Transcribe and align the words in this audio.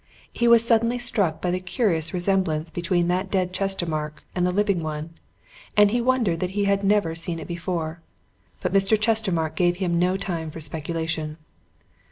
He 0.33 0.47
was 0.47 0.65
suddenly 0.65 0.97
struck 0.97 1.43
by 1.43 1.51
the 1.51 1.59
curious 1.59 2.11
resemblance 2.11 2.71
between 2.71 3.07
that 3.09 3.29
dead 3.29 3.53
Chestermarke 3.53 4.23
and 4.33 4.47
the 4.47 4.51
living 4.51 4.81
one, 4.81 5.11
and 5.77 5.91
he 5.91 6.01
wondered 6.01 6.39
that 6.39 6.49
he 6.57 6.63
had 6.65 6.83
never 6.83 7.13
seen 7.13 7.37
it 7.37 7.47
before. 7.47 8.01
But 8.61 8.73
Mr. 8.73 8.99
Chestermarke 8.99 9.53
gave 9.57 9.77
him 9.77 9.99
no 9.99 10.17
time 10.17 10.49
for 10.49 10.59
speculation. 10.59 11.37